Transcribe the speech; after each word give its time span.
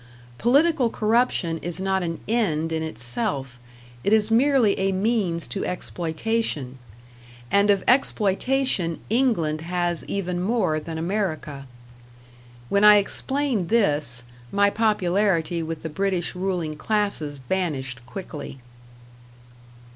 Political 0.39 0.89
corruption 0.89 1.59
is 1.59 1.79
not 1.79 2.01
an 2.01 2.21
end 2.27 2.71
in 2.71 2.81
itself, 2.81 3.59
it 4.03 4.11
is 4.11 4.31
merely 4.31 4.75
a 4.79 4.91
means 4.91 5.47
to 5.49 5.63
exploitation; 5.63 6.79
and 7.51 7.69
of 7.69 7.83
exploitation 7.87 8.99
England 9.11 9.61
has 9.61 10.03
even 10.05 10.41
more 10.41 10.79
than 10.79 10.97
America. 10.97 11.67
When 12.67 12.83
I 12.83 12.95
explained 12.97 13.69
this, 13.69 14.23
my 14.51 14.71
popularity 14.71 15.61
with 15.61 15.83
the 15.83 15.87
British 15.89 16.33
ruling 16.33 16.77
classes 16.77 17.37
vanished 17.37 18.03
quickly. 18.07 18.57